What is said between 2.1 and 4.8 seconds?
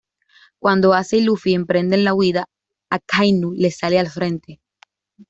huida, Akainu les sale al frente.